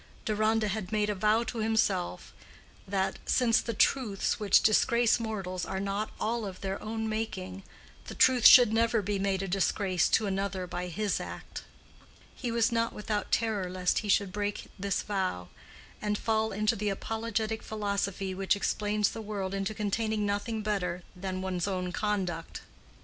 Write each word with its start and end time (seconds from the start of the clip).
Deronda 0.25 0.67
had 0.67 0.91
made 0.91 1.11
a 1.11 1.13
vow 1.13 1.43
to 1.43 1.59
himself 1.59 2.33
that—since 2.87 3.61
the 3.61 3.71
truths 3.75 4.39
which 4.39 4.63
disgrace 4.63 5.19
mortals 5.19 5.63
are 5.63 5.79
not 5.79 6.09
all 6.19 6.43
of 6.47 6.61
their 6.61 6.81
own 6.81 7.07
making—the 7.07 8.15
truth 8.15 8.43
should 8.47 8.73
never 8.73 9.03
be 9.03 9.19
made 9.19 9.43
a 9.43 9.47
disgrace 9.47 10.09
to 10.09 10.25
another 10.25 10.65
by 10.65 10.87
his 10.87 11.19
act. 11.19 11.61
He 12.35 12.51
was 12.51 12.71
not 12.71 12.93
without 12.93 13.31
terror 13.31 13.69
lest 13.69 13.99
he 13.99 14.09
should 14.09 14.33
break 14.33 14.71
this 14.79 15.03
vow, 15.03 15.49
and 16.01 16.17
fall 16.17 16.51
into 16.51 16.75
the 16.75 16.89
apologetic 16.89 17.61
philosophy 17.61 18.33
which 18.33 18.55
explains 18.55 19.11
the 19.11 19.21
world 19.21 19.53
into 19.53 19.75
containing 19.75 20.25
nothing 20.25 20.63
better 20.63 21.03
than 21.15 21.43
one's 21.43 21.67
own 21.67 21.91
conduct. 21.91 22.61